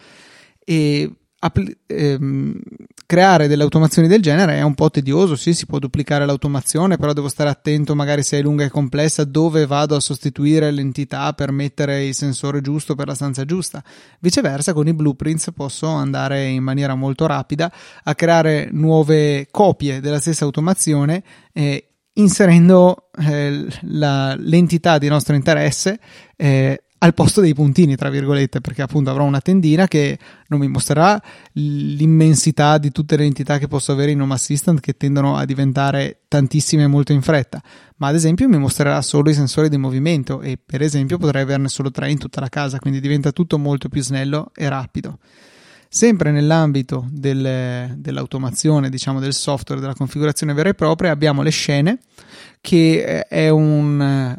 [0.65, 2.61] E Appli- ehm,
[3.07, 7.14] creare delle automazioni del genere è un po' tedioso, sì, si può duplicare l'automazione, però
[7.14, 11.50] devo stare attento magari se è lunga e complessa dove vado a sostituire l'entità per
[11.50, 13.83] mettere il sensore giusto per la stanza giusta.
[14.20, 17.72] Viceversa, con i blueprints posso andare in maniera molto rapida
[18.05, 21.22] a creare nuove copie della stessa automazione
[21.55, 25.98] eh, inserendo eh, la, l'entità di nostro interesse
[26.37, 30.69] eh, al posto dei puntini, tra virgolette, perché appunto avrò una tendina che non mi
[30.69, 31.21] mostrerà
[31.53, 36.21] l'immensità di tutte le entità che posso avere in Home Assistant che tendono a diventare
[36.29, 37.63] tantissime molto in fretta,
[37.97, 41.69] ma ad esempio mi mostrerà solo i sensori di movimento e per esempio potrei averne
[41.69, 45.19] solo tre in tutta la casa, quindi diventa tutto molto più snello e rapido.
[45.89, 51.99] Sempre nell'ambito del, dell'automazione, diciamo del software, della configurazione vera e propria, abbiamo le scene,
[52.61, 54.39] che è un,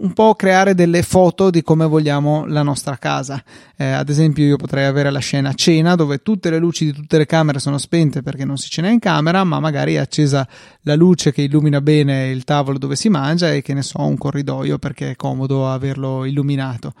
[0.00, 3.42] un po' creare delle foto di come vogliamo la nostra casa.
[3.76, 7.18] Eh, ad esempio, io potrei avere la scena cena dove tutte le luci di tutte
[7.18, 10.46] le camere sono spente perché non si cena in camera, ma magari è accesa
[10.82, 14.16] la luce che illumina bene il tavolo dove si mangia e che ne so, un
[14.16, 16.94] corridoio perché è comodo averlo illuminato.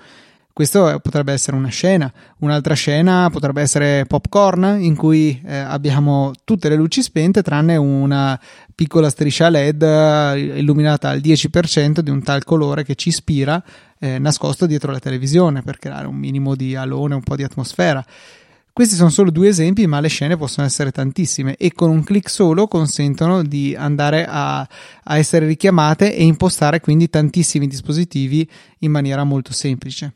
[0.60, 2.12] Questo potrebbe essere una scena.
[2.40, 8.38] Un'altra scena potrebbe essere popcorn, in cui eh, abbiamo tutte le luci spente tranne una
[8.74, 13.64] piccola striscia LED eh, illuminata al 10% di un tal colore che ci ispira,
[13.98, 18.04] eh, nascosto dietro la televisione per creare un minimo di alone, un po' di atmosfera.
[18.70, 22.28] Questi sono solo due esempi, ma le scene possono essere tantissime e con un clic
[22.28, 28.46] solo consentono di andare a, a essere richiamate e impostare quindi tantissimi dispositivi
[28.80, 30.12] in maniera molto semplice.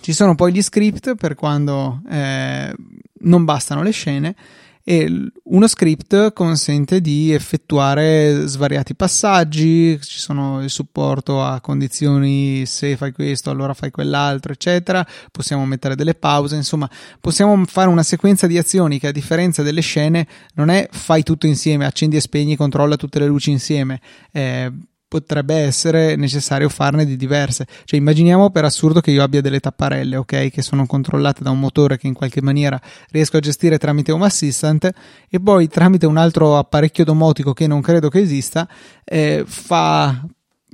[0.00, 2.74] Ci sono poi gli script per quando eh,
[3.20, 4.34] non bastano le scene
[4.82, 12.96] e uno script consente di effettuare svariati passaggi, ci sono il supporto a condizioni se
[12.96, 16.88] fai questo allora fai quell'altro eccetera, possiamo mettere delle pause, insomma
[17.20, 21.46] possiamo fare una sequenza di azioni che a differenza delle scene non è fai tutto
[21.46, 24.00] insieme, accendi e spegni, controlla tutte le luci insieme,
[24.32, 24.72] eh,
[25.10, 27.66] potrebbe essere necessario farne di diverse.
[27.84, 31.58] Cioè, immaginiamo per assurdo che io abbia delle tapparelle, ok, che sono controllate da un
[31.58, 34.88] motore che in qualche maniera riesco a gestire tramite Home Assistant
[35.28, 38.68] e poi tramite un altro apparecchio domotico che non credo che esista,
[39.02, 40.24] eh, fa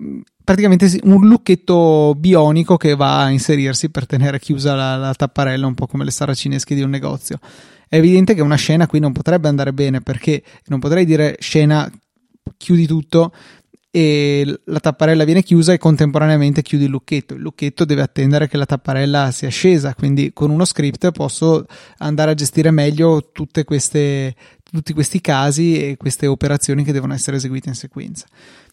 [0.02, 5.66] mm, praticamente un lucchetto bionico che va a inserirsi per tenere chiusa la, la tapparella,
[5.66, 7.38] un po' come le saracinesche di un negozio.
[7.88, 11.90] È evidente che una scena qui non potrebbe andare bene perché non potrei dire scena
[12.58, 13.32] chiudi tutto
[13.96, 17.32] e la tapparella viene chiusa e contemporaneamente chiudi il lucchetto.
[17.32, 21.64] Il lucchetto deve attendere che la tapparella sia scesa, quindi con uno script posso
[21.96, 23.30] andare a gestire meglio
[23.64, 24.34] queste,
[24.70, 28.26] tutti questi casi e queste operazioni che devono essere eseguite in sequenza.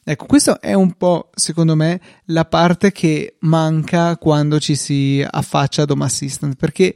[0.03, 5.83] Ecco, questa è un po', secondo me, la parte che manca quando ci si affaccia
[5.83, 6.93] ad Home Assistant, perché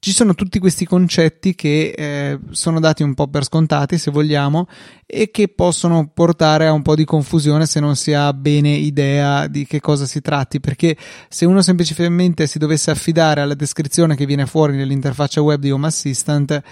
[0.00, 4.68] ci sono tutti questi concetti che eh, sono dati un po' per scontati, se vogliamo,
[5.06, 9.46] e che possono portare a un po' di confusione se non si ha bene idea
[9.46, 10.96] di che cosa si tratti, perché
[11.28, 15.86] se uno semplicemente si dovesse affidare alla descrizione che viene fuori nell'interfaccia web di Home
[15.86, 16.62] Assistant,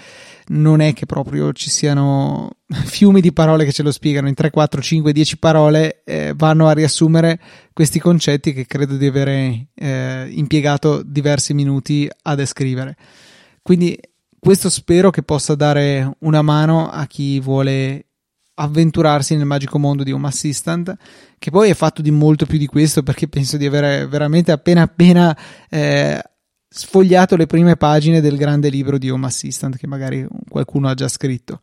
[0.49, 4.49] non è che proprio ci siano fiumi di parole che ce lo spiegano, in 3,
[4.49, 7.39] 4, 5, 10 parole eh, vanno a riassumere
[7.73, 12.95] questi concetti che credo di avere eh, impiegato diversi minuti a descrivere.
[13.61, 13.97] Quindi
[14.39, 18.05] questo spero che possa dare una mano a chi vuole
[18.59, 20.95] avventurarsi nel magico mondo di Home Assistant,
[21.37, 24.81] che poi è fatto di molto più di questo perché penso di avere veramente appena
[24.81, 25.37] appena
[25.69, 26.21] eh,
[26.77, 31.07] sfogliato le prime pagine del grande libro di Home Assistant che magari qualcuno ha già
[31.07, 31.59] scritto.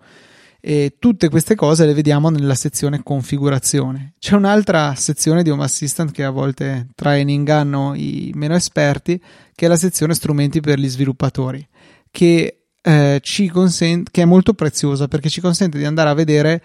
[0.61, 4.15] E tutte queste cose le vediamo nella sezione configurazione.
[4.19, 9.23] C'è un'altra sezione di Home Assistant che a volte trae in inganno i meno esperti,
[9.55, 11.67] che è la sezione strumenti per gli sviluppatori,
[12.11, 16.63] che, eh, ci consente, che è molto preziosa perché ci consente di andare a vedere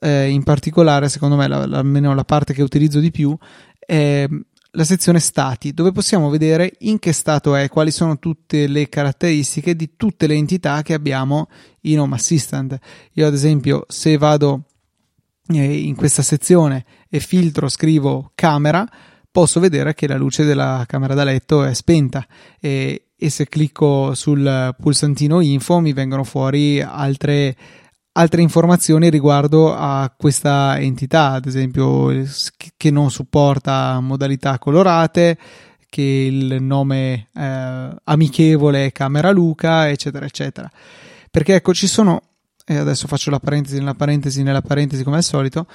[0.00, 3.36] eh, in particolare, secondo me, la, la, almeno la parte che utilizzo di più,
[3.78, 4.26] è
[4.74, 9.76] la sezione stati, dove possiamo vedere in che stato è, quali sono tutte le caratteristiche
[9.76, 11.48] di tutte le entità che abbiamo
[11.82, 12.78] in Home Assistant.
[13.12, 14.64] Io, ad esempio, se vado
[15.48, 18.88] eh, in questa sezione e filtro, scrivo camera,
[19.30, 22.26] posso vedere che la luce della camera da letto è spenta
[22.60, 27.56] e, e se clicco sul pulsantino info mi vengono fuori altre
[28.16, 32.12] altre informazioni riguardo a questa entità, ad esempio
[32.76, 35.38] che non supporta modalità colorate,
[35.88, 40.70] che il nome eh, amichevole è Camera Luca, eccetera, eccetera.
[41.30, 42.22] Perché ecco, ci sono,
[42.64, 45.66] e adesso faccio la parentesi nella parentesi nella parentesi come al solito,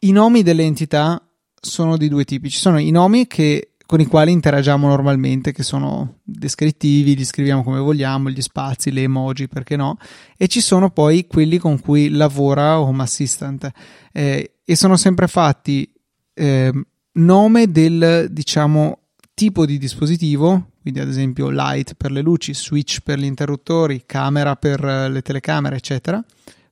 [0.00, 1.22] i nomi delle entità
[1.58, 2.50] sono di due tipi.
[2.50, 7.62] Ci sono i nomi che con i quali interagiamo normalmente, che sono descrittivi, li scriviamo
[7.62, 9.96] come vogliamo, gli spazi, le emoji, perché no?
[10.36, 13.70] E ci sono poi quelli con cui lavora Home Assistant
[14.12, 15.88] eh, e sono sempre fatti
[16.34, 16.72] eh,
[17.12, 18.98] nome del, diciamo,
[19.32, 24.56] tipo di dispositivo, quindi ad esempio light per le luci, switch per gli interruttori, camera
[24.56, 26.22] per le telecamere, eccetera.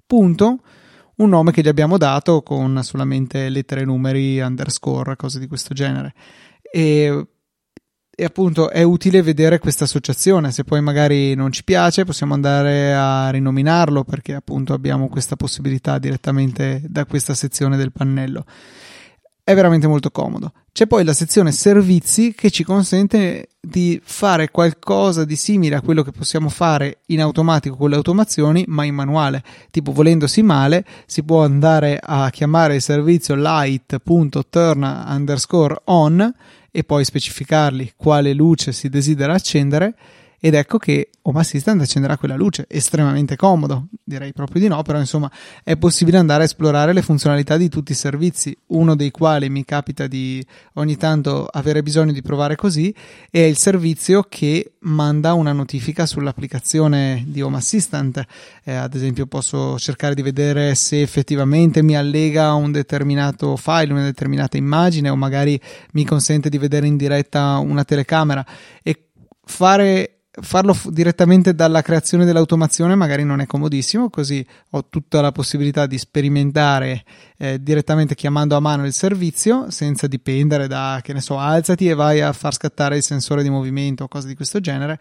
[0.05, 0.61] Punto
[1.17, 6.13] un nome che gli abbiamo dato con solamente lettere, numeri, underscore, cose di questo genere
[6.75, 7.27] e,
[8.17, 10.51] e appunto è utile vedere questa associazione.
[10.51, 15.99] Se poi magari non ci piace, possiamo andare a rinominarlo perché appunto abbiamo questa possibilità
[15.99, 18.45] direttamente da questa sezione del pannello.
[19.45, 20.53] È veramente molto comodo.
[20.73, 26.03] C'è poi la sezione servizi che ci consente di fare qualcosa di simile a quello
[26.03, 29.45] che possiamo fare in automatico con le automazioni, ma in manuale.
[29.71, 36.35] Tipo, volendosi male, si può andare a chiamare il servizio light.turn underscore on
[36.77, 39.95] e poi specificargli quale luce si desidera accendere
[40.45, 44.99] ed ecco che Home Assistant accenderà quella luce, estremamente comodo, direi proprio di no, però
[44.99, 45.31] insomma
[45.63, 49.65] è possibile andare a esplorare le funzionalità di tutti i servizi, uno dei quali mi
[49.65, 52.95] capita di ogni tanto avere bisogno di provare così
[53.31, 58.23] è il servizio che manda una notifica sull'applicazione di Home Assistant,
[58.65, 64.03] eh, ad esempio posso cercare di vedere se effettivamente mi allega un determinato file, una
[64.03, 65.59] determinata immagine o magari
[65.93, 68.45] mi consente di vedere in diretta una telecamera.
[68.83, 68.99] E
[69.47, 75.33] fare farlo f- direttamente dalla creazione dell'automazione magari non è comodissimo, così ho tutta la
[75.33, 77.05] possibilità di sperimentare
[77.37, 81.95] eh, direttamente chiamando a mano il servizio senza dipendere da, che ne so, alzati e
[81.95, 84.99] vai a far scattare il sensore di movimento o cose di questo genere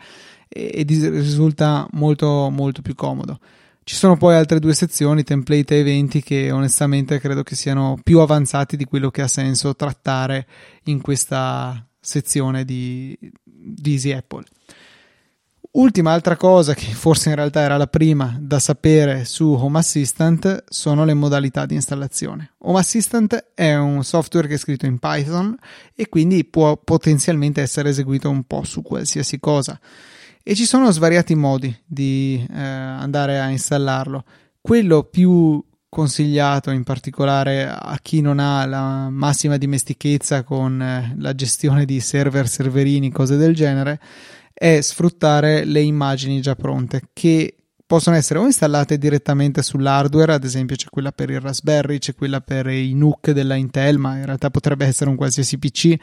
[0.48, 3.40] e, e di- risulta molto molto più comodo.
[3.86, 8.20] Ci sono poi altre due sezioni, template e eventi, che onestamente credo che siano più
[8.20, 10.48] avanzati di quello che ha senso trattare
[10.84, 14.46] in questa sezione di, di Easy Apple.
[15.76, 20.66] Ultima altra cosa che forse in realtà era la prima da sapere su Home Assistant
[20.70, 22.54] sono le modalità di installazione.
[22.60, 25.58] Home Assistant è un software che è scritto in Python
[25.96, 29.80] e quindi può potenzialmente essere eseguito un po' su qualsiasi cosa.
[30.44, 34.26] E ci sono svariati modi di eh, andare a installarlo.
[34.62, 35.60] Quello più
[35.90, 42.00] consigliato in particolare a chi non ha la massima dimestichezza con eh, la gestione di
[42.00, 44.00] server, serverini, cose del genere
[44.54, 50.76] è sfruttare le immagini già pronte che possono essere o installate direttamente sull'hardware, ad esempio
[50.76, 54.50] c'è quella per il Raspberry, c'è quella per i NUC della Intel, ma in realtà
[54.50, 55.96] potrebbe essere un qualsiasi PC,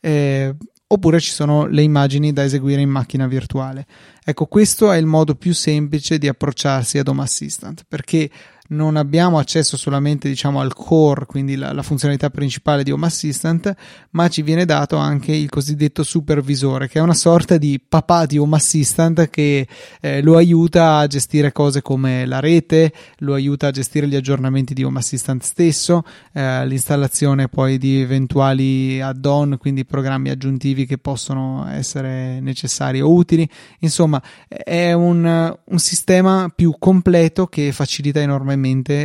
[0.00, 0.54] eh,
[0.86, 3.86] oppure ci sono le immagini da eseguire in macchina virtuale.
[4.24, 8.30] Ecco, questo è il modo più semplice di approcciarsi ad Home Assistant, perché
[8.66, 13.74] non abbiamo accesso solamente diciamo al core, quindi la, la, funzionalità principale di Home Assistant,
[14.10, 18.38] ma ci viene dato anche il cosiddetto supervisore, che è una sorta di papà di
[18.38, 19.68] Home Assistant che
[20.00, 24.72] eh, lo aiuta a gestire cose come la rete, lo aiuta a gestire gli aggiornamenti
[24.72, 26.02] di Home Assistant stesso,
[26.32, 33.46] eh, l'installazione poi di eventuali add-on, quindi programmi aggiuntivi che possono essere necessari o utili.
[33.80, 38.52] Insomma, è un, un sistema più completo che facilita enormemente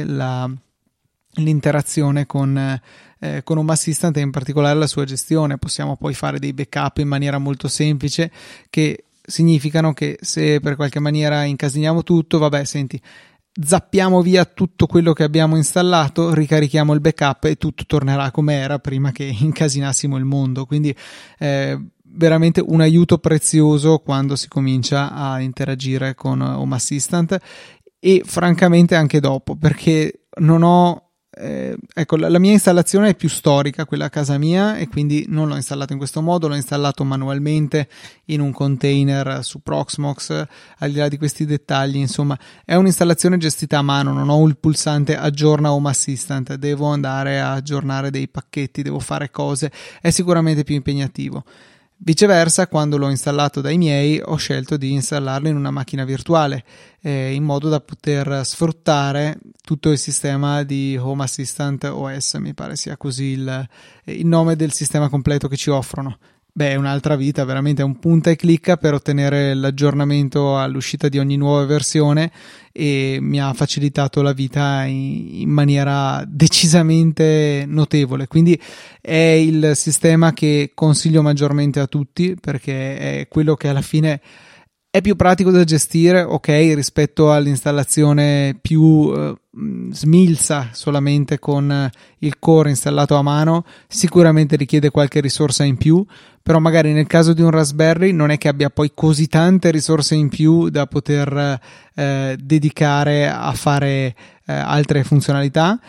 [0.05, 0.49] la,
[1.33, 2.57] l'interazione con,
[3.19, 5.57] eh, con Home Assistant e in particolare la sua gestione.
[5.57, 8.31] Possiamo poi fare dei backup in maniera molto semplice
[8.69, 12.99] che significano che se per qualche maniera incasiniamo tutto, vabbè, senti,
[13.61, 18.79] zappiamo via tutto quello che abbiamo installato, ricarichiamo il backup e tutto tornerà come era
[18.79, 20.65] prima che incasinassimo il mondo.
[20.65, 20.95] Quindi
[21.37, 21.79] eh,
[22.11, 27.37] veramente un aiuto prezioso quando si comincia a interagire con Home Assistant
[27.99, 31.09] e francamente anche dopo perché non ho
[31.41, 35.47] eh, ecco, la, mia installazione è più storica, quella a casa mia, e quindi non
[35.47, 37.87] l'ho installato in questo modo, l'ho installato manualmente
[38.25, 40.45] in un container su Proxmox,
[40.79, 44.57] al di là di questi dettagli, insomma, è un'installazione gestita a mano, non ho il
[44.57, 49.71] pulsante aggiorna Home Assistant, devo andare a aggiornare dei pacchetti, devo fare cose,
[50.01, 51.45] è sicuramente più impegnativo.
[52.01, 56.63] Viceversa, quando l'ho installato dai miei, ho scelto di installarlo in una macchina virtuale,
[57.01, 62.77] eh, in modo da poter sfruttare tutto il sistema di Home Assistant OS, mi pare
[62.77, 63.67] sia così il,
[64.05, 66.17] il nome del sistema completo che ci offrono.
[66.51, 71.19] Beh, è un'altra vita, veramente è un punta e clicca per ottenere l'aggiornamento all'uscita di
[71.19, 72.31] ogni nuova versione
[72.71, 78.27] e mi ha facilitato la vita in, in maniera decisamente notevole.
[78.27, 78.59] Quindi
[78.99, 84.19] è il sistema che consiglio maggiormente a tutti perché è quello che alla fine
[84.91, 89.35] è più pratico da gestire, ok, rispetto all'installazione più eh,
[89.91, 96.03] smilza solamente con eh, il core installato a mano, sicuramente richiede qualche risorsa in più,
[96.41, 100.15] però magari nel caso di un Raspberry non è che abbia poi così tante risorse
[100.15, 101.59] in più da poter
[101.93, 104.15] eh, dedicare a fare
[104.47, 105.79] eh, altre funzionalità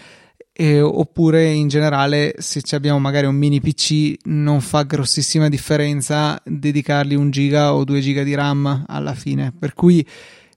[0.60, 7.14] eh, oppure in generale se abbiamo magari un mini PC non fa grossissima differenza dedicargli
[7.14, 9.54] un giga o due giga di RAM alla fine.
[9.58, 10.06] Per cui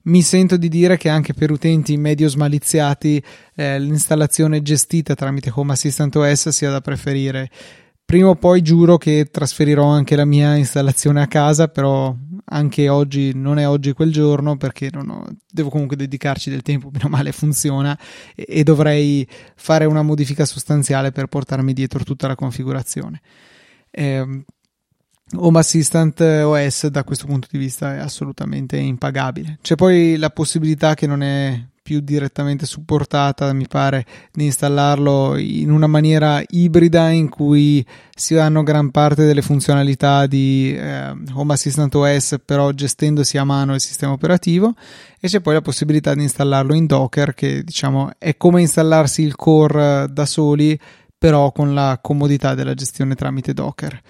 [0.02, 3.22] mi sento di dire che anche per utenti medio smaliziati
[3.54, 7.48] eh, l'installazione gestita tramite Home Assistant OS sia da preferire.
[8.04, 12.14] Prima o poi giuro che trasferirò anche la mia installazione a casa, però
[12.46, 17.08] anche oggi non è oggi quel giorno perché ho, devo comunque dedicarci del tempo, meno
[17.08, 17.98] male funziona
[18.34, 19.26] e, e, dovrei
[19.56, 23.20] fare una modifica sostanziale per portarmi dietro tutta la configurazione.
[23.90, 24.44] Eh,
[25.36, 29.58] Home Assistant OS da questo punto di vista è assolutamente impagabile.
[29.62, 35.70] C'è poi la possibilità che non è più direttamente supportata, mi pare, di installarlo in
[35.70, 41.94] una maniera ibrida in cui si hanno gran parte delle funzionalità di eh, Home Assistant
[41.94, 44.72] OS, però gestendosi a mano il sistema operativo,
[45.20, 49.36] e c'è poi la possibilità di installarlo in Docker, che diciamo è come installarsi il
[49.36, 50.80] core da soli,
[51.18, 54.00] però con la comodità della gestione tramite Docker.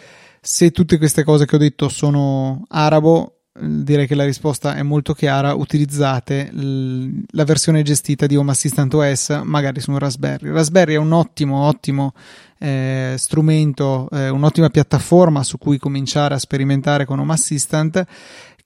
[0.41, 5.15] Se tutte queste cose che ho detto sono arabo, direi che la risposta è molto
[5.15, 5.55] chiara.
[5.55, 10.51] Utilizzate l- la versione gestita di Home Assistant OS magari su un Raspberry.
[10.51, 12.15] Raspberry è un ottimo, ottimo
[12.59, 18.05] eh, strumento, eh, un'ottima piattaforma su cui cominciare a sperimentare con Home Assistant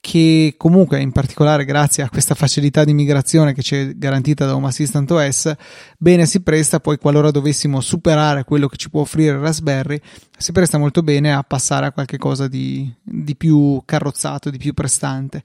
[0.00, 4.54] che comunque in particolare grazie a questa facilità di migrazione che ci è garantita da
[4.54, 5.52] Home Assistant OS
[5.98, 10.00] bene si presta poi qualora dovessimo superare quello che ci può offrire Raspberry
[10.38, 15.42] si presta molto bene a passare a qualcosa di, di più carrozzato, di più prestante.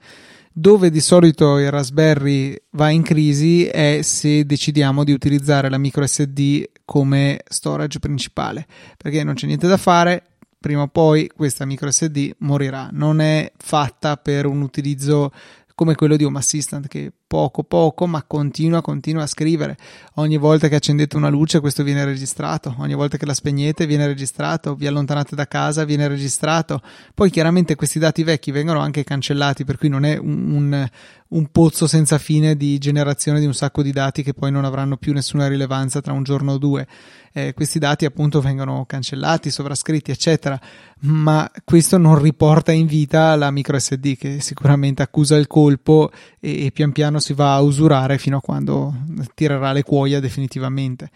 [0.55, 6.05] Dove di solito il Raspberry va in crisi è se decidiamo di utilizzare la micro
[6.05, 10.32] SD come storage principale perché non c'è niente da fare
[10.63, 12.87] prima o poi questa micro SD morirà.
[12.89, 15.33] Non è fatta per un utilizzo
[15.75, 19.75] come quello di Home Assistant che poco poco ma continua continua a scrivere.
[20.17, 22.75] Ogni volta che accendete una luce questo viene registrato.
[22.77, 24.75] Ogni volta che la spegnete viene registrato.
[24.75, 26.79] Vi allontanate da casa viene registrato.
[27.15, 30.89] Poi chiaramente questi dati vecchi vengono anche cancellati per cui non è un, un,
[31.29, 34.97] un pozzo senza fine di generazione di un sacco di dati che poi non avranno
[34.97, 36.87] più nessuna rilevanza tra un giorno o due.
[37.35, 40.59] Eh, questi dati appunto vengono cancellati, sovrascritti, eccetera,
[40.99, 46.65] ma questo non riporta in vita la micro SD che sicuramente accusa il colpo e,
[46.65, 48.93] e pian piano si va a usurare fino a quando
[49.33, 51.09] tirerà le cuoia definitivamente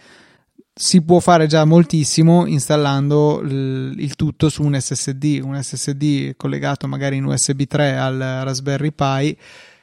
[0.77, 7.17] si può fare già moltissimo installando il, tutto su un SSD, un SSD collegato magari
[7.17, 9.37] in USB 3 al Raspberry Pi.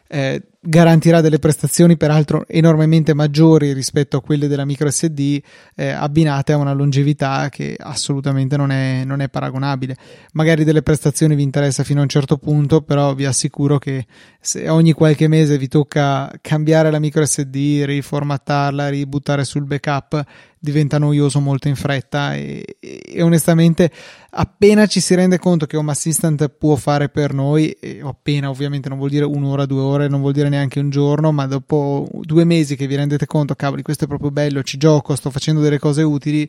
[0.06, 5.40] Eh, garantirà delle prestazioni peraltro enormemente maggiori rispetto a quelle della micro SD
[5.74, 9.96] eh, abbinate a una longevità che assolutamente non è, non è, paragonabile.
[10.32, 14.06] Magari delle prestazioni vi interessa fino a un certo punto però vi assicuro che
[14.40, 20.24] se ogni qualche mese vi tocca cambiare la micro SD riformattarla ributtare sul backup
[20.64, 23.90] diventa noioso molto in fretta e, e, onestamente
[24.30, 28.88] appena ci si rende conto che Home Assistant può fare per noi e appena ovviamente
[28.88, 32.44] non vuol dire un'ora, due ore, non vuol dire neanche un giorno ma dopo due
[32.44, 35.78] mesi che vi rendete conto cavoli questo è proprio bello, ci gioco, sto facendo delle
[35.78, 36.48] cose utili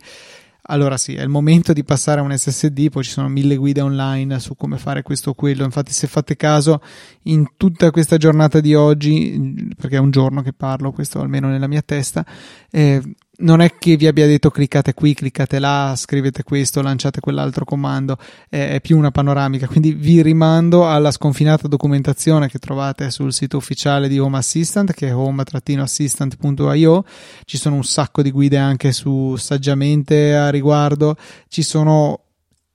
[0.67, 3.81] allora sì, è il momento di passare a un SSD, poi ci sono mille guide
[3.81, 5.63] online su come fare questo o quello.
[5.63, 6.81] Infatti, se fate caso,
[7.23, 11.67] in tutta questa giornata di oggi, perché è un giorno che parlo, questo almeno nella
[11.67, 12.25] mia testa,
[12.71, 12.99] eh,
[13.37, 18.17] non è che vi abbia detto cliccate qui, cliccate là, scrivete questo, lanciate quell'altro comando,
[18.49, 24.07] è, più una panoramica, quindi vi rimando alla sconfinata documentazione che trovate sul sito ufficiale
[24.07, 27.03] di Home Assistant che è home-assistant.io,
[27.45, 31.15] ci sono un sacco di guide anche su saggiamente a riguardo,
[31.47, 32.21] ci sono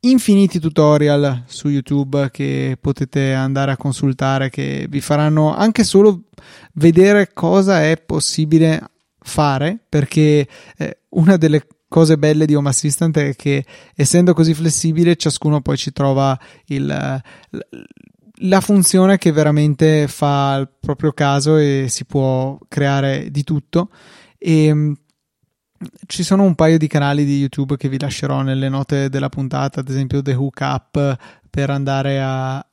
[0.02, 6.22] infiniti tutorial su YouTube che potete andare a consultare che vi faranno anche solo
[6.72, 8.80] vedere cosa è possibile
[9.22, 10.46] fare perché
[10.76, 13.64] eh, una delle cose belle di Home Assistant è che
[13.94, 17.22] essendo così flessibile ciascuno poi ci trova il,
[18.42, 23.90] la funzione che veramente fa il proprio caso e si può creare di tutto.
[24.38, 24.92] E mm,
[26.06, 29.80] ci sono un paio di canali di YouTube che vi lascerò nelle note della puntata,
[29.80, 31.16] ad esempio The Hookup
[31.50, 32.64] per andare a,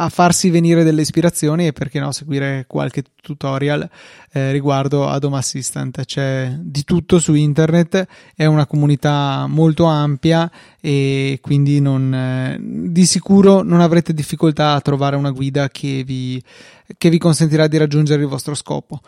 [0.00, 3.88] a farsi venire delle ispirazioni e perché no seguire qualche tutorial
[4.30, 6.04] eh, riguardo ad Home Assistant.
[6.04, 13.04] C'è di tutto su internet è una comunità molto ampia e quindi non, eh, di
[13.06, 16.40] sicuro non avrete difficoltà a trovare una guida che vi,
[16.96, 19.00] che vi consentirà di raggiungere il vostro scopo.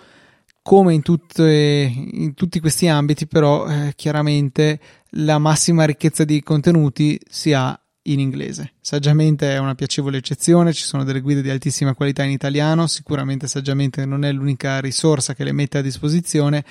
[0.63, 4.81] Come in, tutte, in tutti questi ambiti però eh, chiaramente
[5.15, 8.73] la massima ricchezza di contenuti si ha in inglese.
[8.81, 13.47] Saggiamente è una piacevole eccezione, ci sono delle guide di altissima qualità in italiano, sicuramente
[13.47, 16.65] Saggiamente non è l'unica risorsa che le mette a disposizione,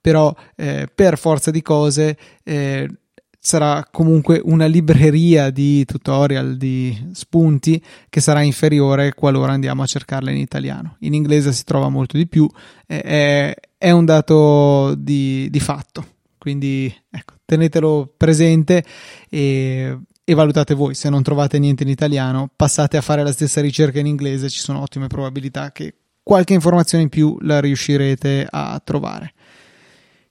[0.00, 2.88] però eh, per forza di cose eh,
[3.38, 10.30] sarà comunque una libreria di tutorial, di spunti che sarà inferiore qualora andiamo a cercarla
[10.30, 10.96] in italiano.
[11.00, 12.48] In inglese si trova molto di più,
[12.86, 16.06] eh, è, è, un dato di, di fatto,
[16.38, 18.82] quindi ecco, tenetelo presente
[19.28, 20.94] e e valutate voi.
[20.94, 24.60] Se non trovate niente in italiano, passate a fare la stessa ricerca in inglese, ci
[24.60, 29.34] sono ottime probabilità che qualche informazione in più la riuscirete a trovare.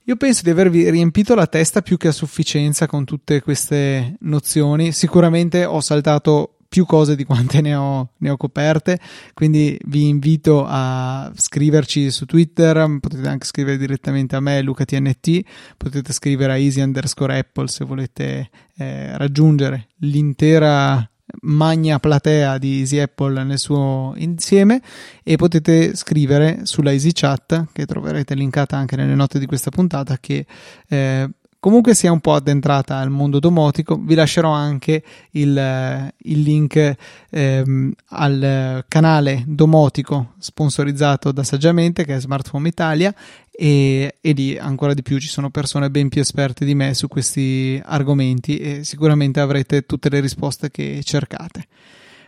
[0.05, 4.91] Io penso di avervi riempito la testa più che a sufficienza con tutte queste nozioni.
[4.91, 8.99] Sicuramente ho saltato più cose di quante ne ho, ne ho, coperte,
[9.35, 15.41] quindi vi invito a scriverci su Twitter, potete anche scrivere direttamente a me, LucaTNT,
[15.77, 21.07] potete scrivere a easy underscore apple se volete eh, raggiungere l'intera
[21.41, 24.81] magna platea di Easy Apple nel suo insieme.
[25.21, 30.17] E potete scrivere sulla Easy Chat che troverete linkata anche nelle note di questa puntata
[30.17, 30.47] che
[30.87, 31.29] eh,
[31.63, 35.01] comunque sia un po' addentrata al mondo domotico, vi lascerò anche
[35.31, 36.95] il, il link
[37.29, 43.15] ehm, al canale domotico sponsorizzato da Saggiamente che è Smartphone Italia
[43.49, 47.07] e, e lì ancora di più ci sono persone ben più esperte di me su
[47.07, 51.67] questi argomenti e sicuramente avrete tutte le risposte che cercate.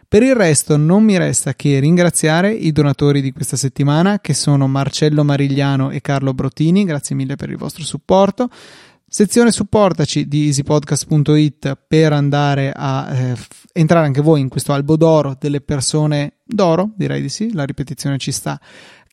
[0.07, 4.65] Per il resto non mi resta che ringraziare i donatori di questa settimana che sono
[4.65, 8.49] Marcello Marigliano e Carlo Brottini, grazie mille per il vostro supporto.
[9.07, 13.35] Sezione supportaci di easypodcast.it per andare a eh,
[13.71, 18.17] entrare anche voi in questo albo d'oro delle persone d'oro, direi di sì, la ripetizione
[18.17, 18.59] ci sta,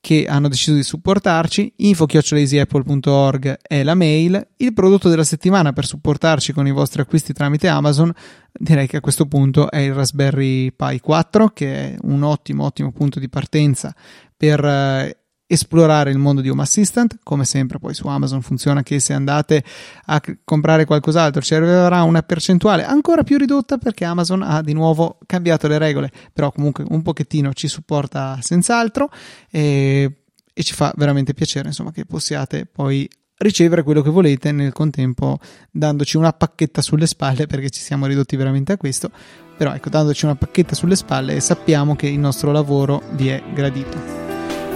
[0.03, 1.74] che hanno deciso di supportarci.
[1.76, 4.49] info-easyapple.org è la mail.
[4.57, 8.12] Il prodotto della settimana per supportarci con i vostri acquisti tramite Amazon,
[8.53, 12.90] direi che a questo punto è il Raspberry Pi 4, che è un ottimo, ottimo
[12.90, 13.95] punto di partenza
[14.36, 17.18] per eh, esplorare il mondo di Home Assistant.
[17.22, 19.62] Come sempre, poi su Amazon funziona che se andate
[20.07, 25.18] a comprare qualcos'altro ci arriverà una percentuale ancora più ridotta perché Amazon ha di nuovo
[25.26, 29.11] cambiato le regole, però comunque un pochettino ci supporta senz'altro
[29.51, 30.22] e,
[30.53, 33.09] e ci fa veramente piacere insomma che possiate poi
[33.43, 35.38] ricevere quello che volete nel contempo
[35.70, 39.11] dandoci una pacchetta sulle spalle perché ci siamo ridotti veramente a questo
[39.57, 44.22] però ecco dandoci una pacchetta sulle spalle sappiamo che il nostro lavoro vi è gradito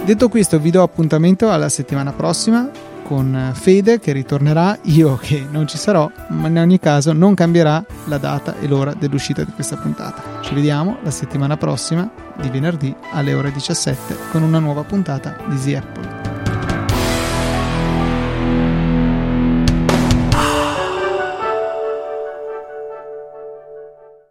[0.07, 2.71] Detto questo, vi do appuntamento alla settimana prossima
[3.03, 7.83] con Fede che ritornerà, io che non ci sarò, ma in ogni caso non cambierà
[8.05, 10.39] la data e l'ora dell'uscita di questa puntata.
[10.41, 15.59] Ci vediamo la settimana prossima di venerdì alle ore 17 con una nuova puntata di
[15.59, 16.26] The Apple.